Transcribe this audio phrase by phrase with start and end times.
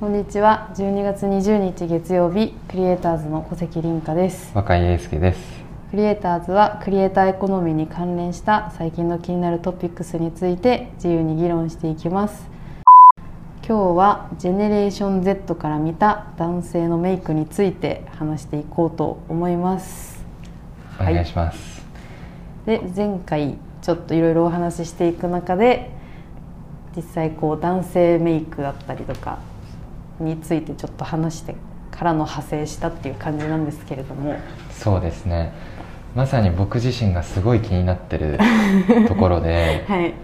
[0.00, 0.70] こんにちは。
[0.76, 4.52] 12月20日月曜日クリエイターズの小関凛香です。
[4.54, 5.40] 若井英介です。
[5.90, 12.48] クリエイターズはクリエイターエコノミーに関連した最近の気になるトピックスについて自由に議論していきます。
[13.66, 20.24] 今日はジェネレーション Z から見た男性のメイクについて話していこうと思います。
[21.00, 21.84] お願いします、
[22.66, 25.90] で前回ちょっといろいろお話ししていく中で
[26.94, 29.40] 実際こう男性メイクだったりとか
[30.20, 31.54] についてちょっと話して
[31.90, 34.36] からの派生したっていう感じなんですけれども。
[34.70, 35.52] そうですね。
[36.14, 38.38] まさに僕自身がすごい気になってる
[39.06, 40.14] ところではい。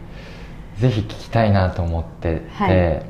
[0.78, 3.02] ぜひ聞きたいなと思ってて、はい。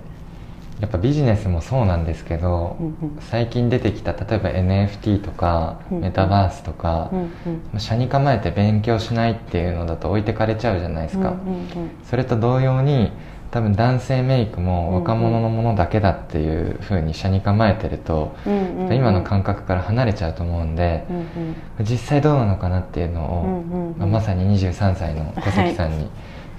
[0.80, 2.95] やっぱビジネスもそうなんですけど、うんうん。
[3.21, 6.02] 最近出てきた例えば NFT とかうんうん。
[6.02, 7.32] メタバースとかうん、
[7.74, 7.80] うん。
[7.80, 11.66] 社に構えて勉強しないっていうのだと置いてかれちゃうじゃないですか、うんうんうん。
[12.05, 13.12] それと同様に
[13.54, 18.96] 多分男性メイクも若者のものだけだっていうふうに社に構えてると、うんうんうん。
[18.96, 21.87] 今の感覚から離れちゃうと思うんで、うんうん。
[21.87, 23.96] 実際どうなのかなっていうのを、うんうんうん。
[23.96, 26.10] まあまさに23歳の小関さんに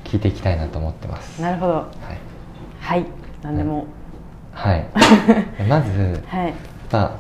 [0.06, 1.42] 聞いていきたいなと思ってます。
[1.42, 1.74] なるほど。
[1.74, 1.88] はい、
[2.80, 3.06] はい。
[3.44, 3.88] 何でも、
[4.54, 4.86] はい、
[5.68, 6.48] まずはい。
[6.48, 6.54] やっ
[6.90, 7.12] ぱ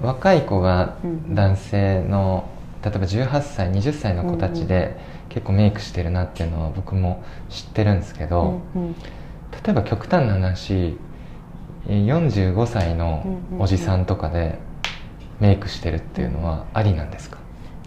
[0.00, 1.34] 若い子がうん。
[1.34, 2.44] 男性の
[2.82, 4.96] 例えば18歳20歳の子たちで
[5.32, 8.92] 結構メイクしてるなっていうのは僕も知ってるんですけど、うんうん。
[8.94, 8.98] 例
[9.68, 10.96] えば極端な話
[11.88, 13.24] えー45歳の
[13.58, 14.58] おじさんとかで
[15.40, 17.38] メイクしてるっていうのはありなんですか、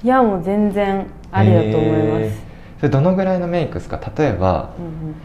[0.03, 4.01] いやもう全然ありだと思います、えーそれどのぐらいのメイクですか？
[4.17, 5.15] 例えばうんうん。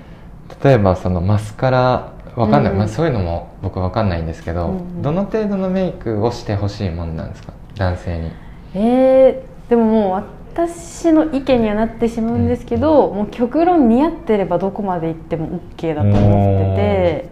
[0.63, 2.79] 例えばそのマスカラわかんない、うんうん。
[2.79, 5.03] まあ、そういうのも僕わかんないんですけど、うんうん。
[5.03, 7.53] どの程度のメイクをしてほしいもんなんですか？
[7.75, 8.31] 男性に。
[8.75, 10.25] えー、でももう
[10.69, 17.29] 私の意見にはなってしまうんですけど、もう極論似合ってればどこまで行っても OK だと思ってて、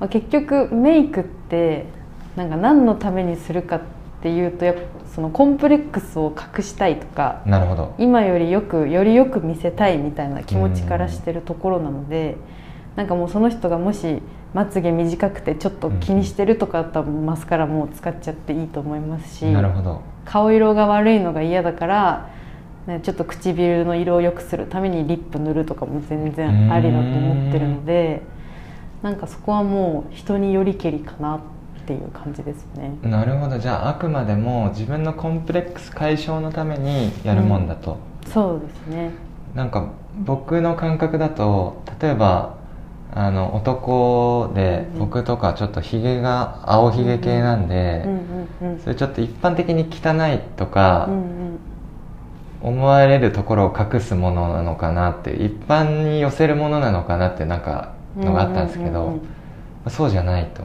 [0.00, 1.86] まあ、結局メイクって
[2.36, 3.80] なんか何のためにするかっ
[4.22, 4.82] ていうとやっぱ
[5.14, 7.94] そのコンプレックスを隠したいとかなるほど。
[7.98, 12.36] 今よりよくよりよく見せたいみたいな気持ちからしてるところなので、
[12.96, 14.22] なんかもうその人がもし
[14.54, 20.02] まつげ短くてちょっと気にしてるとかだったらマスカラもう使っちゃっていいと思いますしなるほど。
[20.24, 22.41] 顔色が悪いのが嫌だから、ね、
[23.02, 28.22] ちょっと唇の色を良くするためにリップ塗るとかも全然ありだと思ってるので
[29.02, 31.40] なんかそこはもう人によりけりかなっ
[31.86, 32.96] ていう感じですね。
[33.02, 33.58] なるほど。
[33.58, 39.10] じゃああくまでも自分のコンプレックス解消のためにやるもんだと、そうですね。
[39.54, 42.54] なんか僕の感覚だと例えば
[43.14, 51.51] あの男でうん僕とかちょっとひげが青ひげ系なんで、うんうんうんそれちょっと一般的に汚いとかうんうん
[52.62, 59.20] 思われるところを隠すものなのかなって一般に寄せるものなのかなってなんかのがあったんですけど、うんうんうん
[59.84, 59.90] うん。
[59.90, 60.62] そうじゃないと。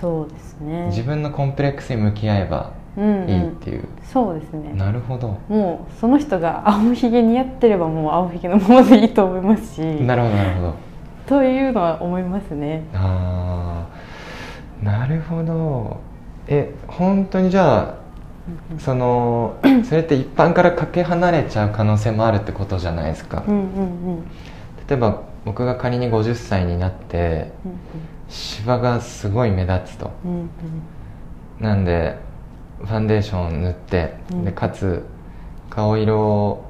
[0.00, 0.86] そうですね。
[0.86, 4.72] 自分のコンプレックスに向き合えばうんうんいいっていう、そうですね。
[4.72, 5.38] なるほど。
[5.48, 9.80] もうその人が青ひげ似合ってればもう青ひげのままでいいと思いますし。
[9.80, 10.74] なるほどなるほど。
[11.26, 12.84] というのは思いますね。
[12.94, 13.86] あ
[14.82, 15.98] あなるほど。
[16.48, 17.94] え本当にじゃあ
[18.78, 19.56] その
[19.88, 23.62] それって一般からかけ離れちゃう可能性もあるってことじゃないですか、うんうんう
[24.20, 24.24] ん。
[24.88, 27.78] 例えば僕が仮に50歳になってうん
[28.28, 30.10] シワがすごい目立つと。
[30.24, 30.48] うんうん。
[31.60, 32.18] なんで
[32.80, 34.44] ファンデーション塗って、うん。
[34.44, 35.04] でかつ
[35.70, 36.64] 顔色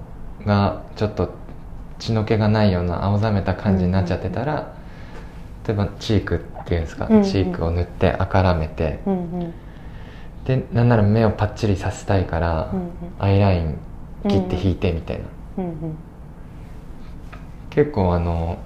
[0.44, 1.34] がちょっと
[1.98, 4.74] 血の気がないような青ざめた感じになっちゃってたら、
[5.66, 7.24] 例えばチークっていうんですか、うんうん。
[7.24, 9.54] チークを塗ってあからめて、うんうん
[10.46, 12.90] でなんなら目をパッチリさせたいから、うんうん。
[13.18, 13.78] アイライン
[14.28, 15.24] 切って引いてみたいな、
[15.58, 15.74] うんうん。
[17.70, 18.58] 結構あの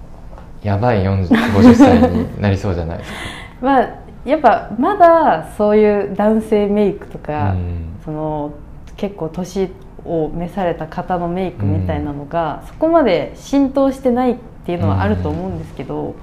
[0.62, 2.98] やばい40 50歳になりそうじゃない？
[2.98, 3.16] ですか
[3.62, 3.88] まあ
[4.24, 7.98] やっぱまだそういう男性メイクとか、うん。
[8.04, 8.52] その
[8.96, 9.70] 結構年
[10.04, 14.36] を召された方のメイクみたいなのが、そこまで浸透してないっ
[14.66, 16.14] ていうのはあると思うんですけど、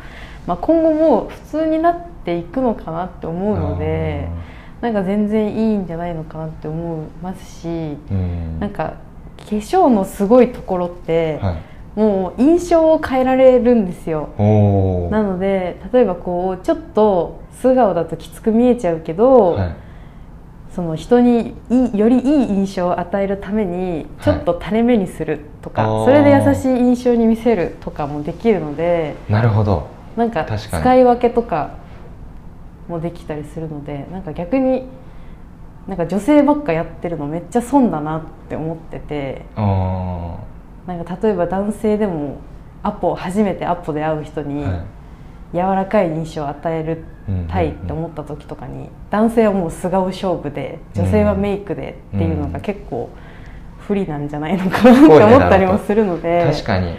[0.45, 4.29] まあ、今後も普通になっていくのかなって思うので
[4.81, 8.59] なんか全然いいんじゃないのかなって思いますし、うん。
[8.59, 8.93] なんか
[9.37, 11.99] 化粧のすごいところって、はい。
[11.99, 14.29] もう印象を変えられるんですよ。
[15.09, 19.75] なので例えばこうちょっと素顔だときつく見えちゃうけど、はい。
[20.75, 26.05] その人にいいよりいい印象を与えるためにちょっと垂れ目にするとか、あー。
[26.05, 29.87] それで優しい印象に見せるとかもできるのでなるほど。
[30.15, 31.71] なんか使い分けとか
[32.87, 34.87] もできたりするのでなんか逆に
[35.87, 40.37] なんか女性ばっかやってるのめっちゃ損だなって思っててあ
[40.85, 42.39] なんか例えば男性でも
[42.83, 44.63] アポ初めてアポで会う人に、
[45.51, 47.03] 柔らかい印象を与える
[47.49, 53.09] たいって思った時とかに男性はもう素顔勝負で女性はメイクでっていうのが結構
[53.79, 56.95] 不利なんじゃないのかなって思ったりもするので確かに。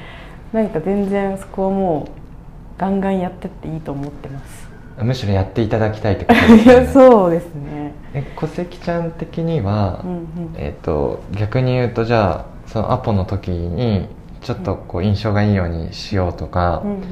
[0.52, 4.67] なんか全然そこはもうガンガンやってっていいと思ってます
[5.02, 6.86] むしろやっていただきたいってことですね。
[6.92, 7.92] そうですね。
[8.14, 10.26] え小関ちゃん的には、うんうん。
[10.56, 14.08] えっと逆に言うとじゃあそのアポの時に
[14.40, 17.02] ちょっとこう印象がいいようにしようとかうん、うん。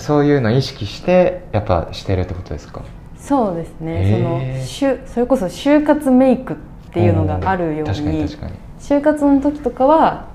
[0.00, 2.82] そういうのを意識してやっぱしてるってことですか？
[3.16, 4.56] そうですね、へー。
[4.56, 6.56] そのしゅそれこそ就活メイクっ
[6.92, 8.52] ていうのがあるよう確かにに確かに。
[8.80, 10.26] 就活の時とかは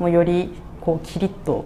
[0.00, 1.64] もうよりこうキリッと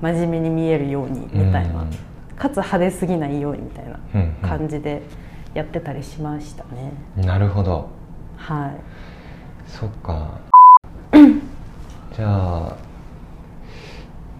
[0.00, 1.90] 真面目に見えるようにみたいな、うん
[2.38, 4.48] かつ派手すぎないようにみたいなうんうん。
[4.48, 5.02] 感じで
[5.54, 7.88] やってたりしましたね、なるほど。
[8.36, 8.70] はい。
[9.66, 10.38] そっか。
[11.12, 12.76] じゃあ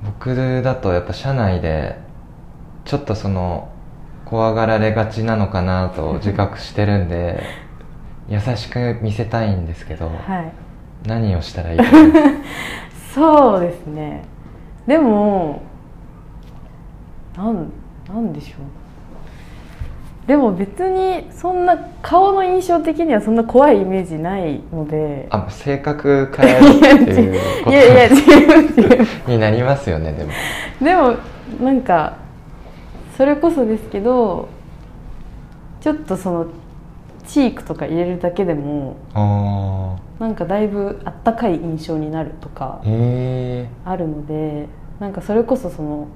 [0.05, 1.97] 僕だとやっぱ社内で
[2.85, 3.69] ちょっとその
[4.25, 7.43] 怖がられがちなのかなと自覚してるんで
[8.29, 10.53] 優しく見せたいんですけどはい。
[11.07, 11.85] 何をしたらいいか？
[13.15, 14.23] そうですね。
[14.87, 15.63] でも
[17.37, 17.71] なん
[18.09, 18.59] なんでしょう。
[20.29, 25.27] でも別にそんな顔の印象的にはそんな怖いイメージないので。
[25.31, 28.15] あ性格変えるっていうこいやいや違う
[28.67, 30.31] 違うとになりますよねでも。
[30.83, 32.19] でもなんか
[33.17, 34.49] それこそですけど
[35.81, 36.47] ちょっとその
[37.27, 44.69] チークとか入れるだけでもあなんかだいぶあったかい印象になるとかあるので
[45.01, 46.09] なんかそれこそその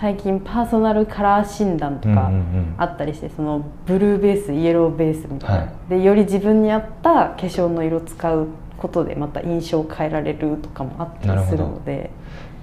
[0.00, 2.30] 最近パーソナルカラー診断とか
[2.78, 5.90] あったりしてそのブルーベースイエローベースみたいな、はい。
[5.90, 12.10] でより自分に合った化粧の色使うことでまた印象を変えられるとかもあったりするので。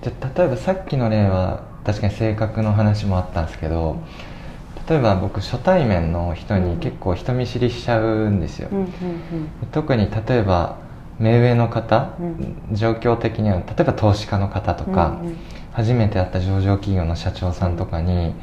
[0.02, 3.98] じゃあ例えばさっきの例は確かに性格の話もあったんですけど
[4.90, 8.70] 例えば僕初対面の人に結構人見知りしちゃうんですよ、
[9.72, 10.78] 特に例えば
[11.20, 12.58] 目上の方、うん。
[12.72, 15.38] 状況的には例えば投資家の方とか、うんうん
[15.74, 18.36] 初めて会った上場企業の社長さんとかに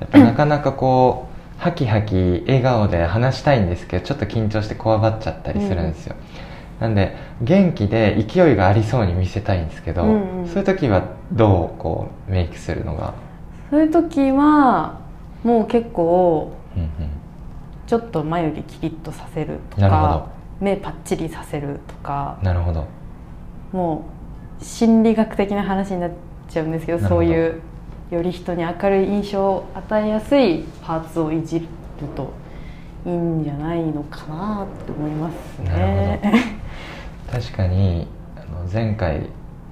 [0.00, 6.16] やっぱなかなかこうハキハキ笑顔で話したいんですけどちょっと緊張してこわばっちゃったりするんですよ、
[6.80, 10.48] なんで元気で勢いがありそうに見せたいんですけど、うんうん。
[10.48, 13.14] そういう時はどうこうメイクするのが、
[13.70, 15.00] そういう時は
[15.44, 16.90] もう結構うんうん。
[17.86, 20.26] ちょっと眉毛キリッとさせるとなるほか
[20.60, 22.86] 目パッチリさせるとかなるほど。
[23.72, 24.06] も
[24.60, 26.10] う心理学的な話になっ
[26.52, 27.60] ちゃうんですけどそういう
[28.10, 31.66] より人に明るい印象を与えやすいパーツをいじる
[32.14, 32.32] と
[33.06, 36.20] いいんじゃないのかなって思いますね。
[37.30, 38.06] 確かに
[38.36, 39.28] あの前回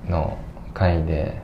[0.09, 0.39] の
[0.73, 1.41] 回で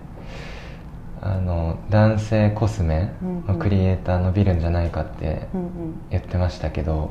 [1.21, 3.11] あの男性コスメ
[3.47, 5.69] のクリエイター伸びるんじゃないかってうんうん。
[6.11, 7.11] 言ってましたけど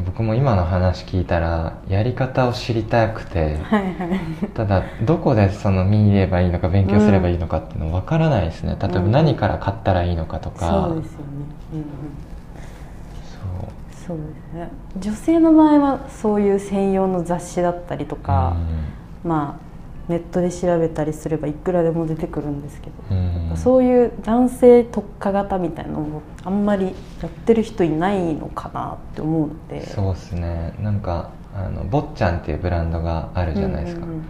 [0.00, 4.20] 僕も今の話聞いたらやり方を知りたくてはいはい。
[4.54, 8.76] ただどこでその見ればいいのか勉強すればいいのかっていうの分からないですね。
[8.80, 9.10] 例えばうん。
[9.12, 11.26] 何から買ったらいいのかとか、そうですよね。
[11.74, 11.78] うん。
[11.78, 11.86] うん
[13.22, 13.72] そう。
[14.06, 14.70] そうですね。
[14.98, 18.56] 女性の場合はそういう専用の雑誌だったりとか、
[19.24, 19.71] まあ
[20.08, 23.50] ネットで調べたりすればいくらでも出てくるんですけど、うん。
[23.50, 29.86] うんそういう男性特化型みたいなのもあんまりやってる人いないのかなって思うので。
[29.86, 30.72] そうですね。
[30.80, 34.24] なんかあの坊ちゃんっていうブランドがあるじゃないですか、うんうんうん。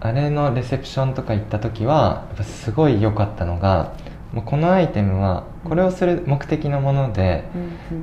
[0.00, 3.92] あれのレセプションとか行った時はすごい良かったのが
[4.32, 7.44] もうこのアイテムはこれをする目的のもので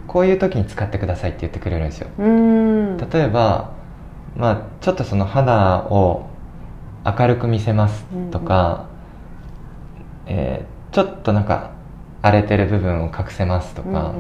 [0.07, 2.07] こういう時に使ってくださいって言ってくれるんですよ。
[2.19, 2.97] うんうん。
[2.97, 3.71] 例えば、
[4.35, 6.27] まあ、ちょっとその肌を
[7.05, 8.85] 明るく見せますとか、
[10.25, 11.71] えーちょっとなんか
[12.21, 14.13] 荒れてる部分を隠せますとか、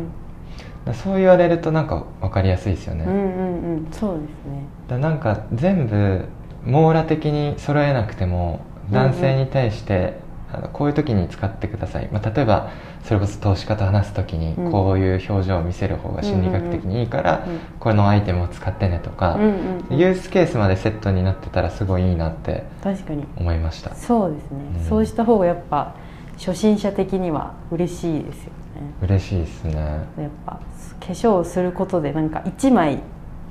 [0.93, 3.77] そう言われるとなんか分かりやすいですよね、うんうんうん。
[3.77, 4.65] うんそうですね。
[4.89, 6.25] だなんか全部
[6.65, 8.59] 網羅的に揃えなくても
[8.91, 10.19] 男性に対して、
[10.55, 12.71] あのこういう時に使ってください、まあ、例えば
[13.03, 14.71] それこそ投資家と話す時にうん。
[14.71, 23.25] こういう表情を見せる方が心理学的にいいから、うんこのアイテムを使ってねとか、ユースケースまでセットになってたらすごいいいなって確かに。
[23.37, 23.93] 思いました。
[23.93, 24.83] そうですね、うん。
[24.85, 25.93] そうした方がやっぱ
[26.37, 28.93] 初心者的には嬉しいですよね。
[29.03, 29.73] 嬉しいですね。
[29.75, 32.99] やっぱ化粧をすることでなんか一枚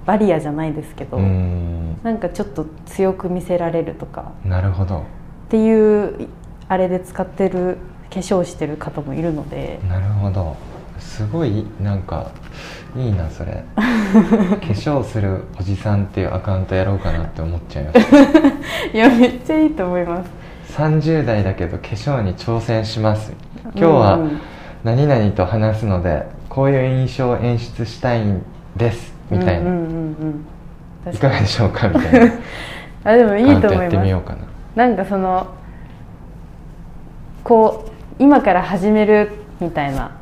[0.04, 1.96] バリアじゃないですけど、うん。
[2.02, 4.32] なんかちょっと強く見せられるとか。
[4.44, 4.98] なるほど。
[4.98, 5.02] っ
[5.48, 6.28] ていう
[6.68, 7.78] あれで使ってる
[8.10, 9.80] 化粧してる方もいるので。
[9.88, 10.56] なるほど。
[10.98, 12.30] すごいなんか
[12.96, 13.64] いいなそれ。
[13.76, 13.82] 化
[14.68, 18.48] 粧するおじさんっていうアカウントやろうかなって思っちゃいました
[18.96, 20.30] いやめっちゃいいと思います。
[20.78, 23.32] 30代だけど化粧に挑戦します。
[23.64, 24.40] 今日はうん
[24.84, 28.42] 何々と話すのでこういう印象を演出したいん
[28.76, 30.44] ですみたいな、うんうんうん
[31.06, 31.14] うん。
[31.14, 32.32] いかがでしょうかみたいな。
[33.12, 34.38] あでもいいと思いまってみようかな。
[34.40, 34.44] す
[34.76, 35.46] なんかその
[37.44, 40.16] こう今から始めるみたいな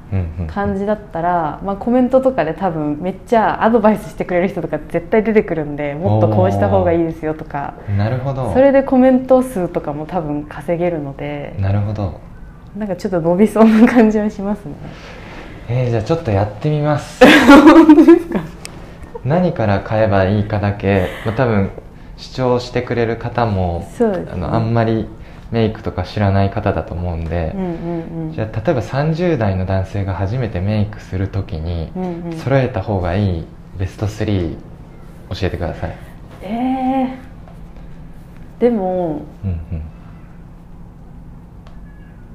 [0.48, 7.74] 感じだったら、まあ、コメントとかで多分めっちゃアドバイスしてくれる人とか絶対出てくるんでもっとこうした方がいいですよとか。
[7.96, 8.52] なるほど。
[8.52, 12.20] それでコメント数とかも多分稼げるのでなるほど。
[12.76, 14.74] なんかちょっと伸びそうな感じはしますね。
[15.68, 17.22] えー、じゃあちょっとやってみます。
[19.24, 21.70] 何から買えばいいかだけ、まあ、多分
[22.16, 24.26] 視聴してくれる方もね。
[24.32, 25.08] あのあんまり
[25.52, 27.54] メイクとか知らない方だと思うんで、
[28.34, 31.92] じゃあ例えば30代の男性が初めてメイクする時に
[32.38, 33.44] 揃えた方がいい
[33.78, 34.56] ベスト3
[35.30, 35.96] 教えてください、
[36.42, 39.60] えー、でもうん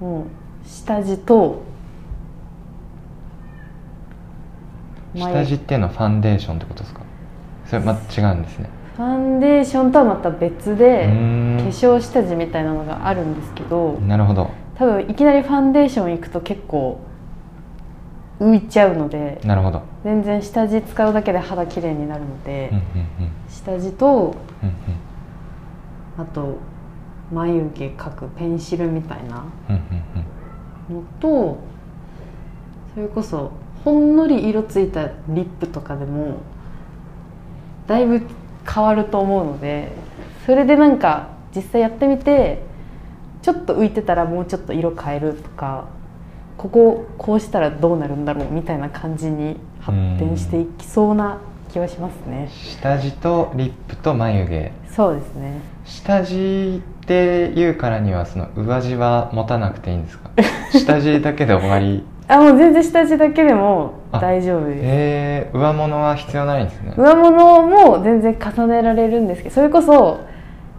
[0.02, 1.64] うん、もう下地と
[5.16, 7.02] 下地っていうのはファンデーションってことですか？
[7.66, 14.50] それま違うんですねファンデーションとはまた別で化粧下地みたいなのがあるんですけどなるほど。
[14.75, 17.00] 多分いきなりファンデーション行くと結構
[18.39, 19.84] 浮いちゃうのでなるほど。
[20.04, 22.84] 全然下地使うだけで肌綺麗になるので、うんうん
[23.48, 24.75] 下地とうんうん。
[26.18, 26.58] あと
[27.32, 29.75] 眉毛描くペンシルみたいなうん
[30.89, 30.96] うん。
[30.96, 31.60] のと
[32.96, 33.51] それこそ
[33.86, 36.38] ほんのり色ついたリップとかでも
[37.86, 38.24] だいぶ
[38.72, 39.92] 変わると思うので
[40.46, 42.62] それでなんか実際やってみて
[43.42, 45.86] ちょっと浮いてたらもうちょっと色変えるとか
[46.58, 51.38] こここうしたらどうなるんだろうみたいな感じに発展していきそうな
[51.72, 52.50] 気はしますね。
[52.52, 54.72] 下地とリップと眉毛。
[54.90, 55.60] そうですね。
[55.86, 60.32] 下地っていうからにはその上地は持たなくていいんですか？
[60.72, 62.04] 下地だけで終わり？
[62.28, 64.80] あもう全然下地だけでもあ大丈夫です。
[64.84, 66.94] えー、上物は必要ないんですね。
[66.98, 70.20] 上物も全然重ねられるんですけどそれこそ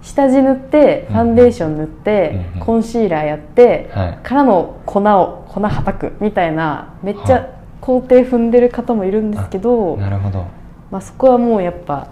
[0.02, 1.14] 下地塗ってうん。
[1.14, 4.18] ファンデーション塗って、うんうんコンシーラーやって、はい。
[4.22, 7.48] からの粉を粉はたくみたいなめっちはゃ
[7.80, 10.44] 工程踏んでる方もいるんですけど、なるほど。
[10.90, 12.08] まあ、そこはもうやっぱ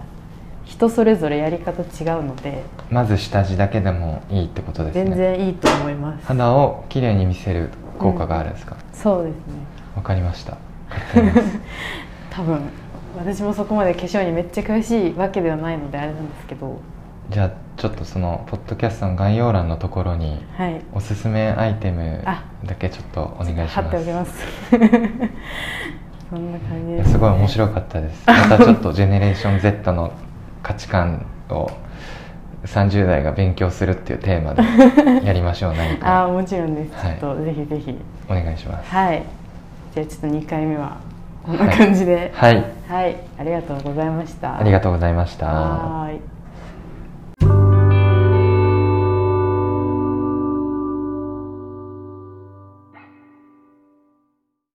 [0.65, 5.05] 人それぞれやり方違うのでまず下地だけでもいいってことですね。
[5.05, 7.69] 全然いいと思います、肌をきれいに見せる
[7.99, 8.75] 効果があるんですか？
[8.93, 9.41] そうですね。
[9.95, 10.57] わ、かりました
[12.29, 12.61] 多分
[13.17, 16.79] 私もそこまで化粧にめっちゃ詳しいわけではないのであれなんですけど。
[17.29, 20.81] じゃあちょっとそのポッドキャストの概要欄のところにはい。
[20.93, 22.43] おすすめアイテムあ。
[22.65, 24.45] だけちょっとお願いし貼っておきまます。
[26.29, 28.23] そんな感じです、すすごい面白かったです。
[28.27, 30.11] またちょっとジェネレーション Z の
[30.61, 31.69] 価値観を
[32.65, 37.17] 30代が勉強するっていうテーマでやりましょう何ああかもちろんです、はい。
[37.19, 37.97] ちょっとぜひぜひ。
[38.29, 38.91] お願いします。
[38.91, 39.23] はい
[39.97, 41.01] じゃあちょっと2回目は
[41.43, 42.31] こんな感じで。
[42.35, 42.63] はい。
[42.87, 44.59] はい、ありがとうございました。
[44.59, 45.47] ありがとうございました。
[45.47, 46.36] はーい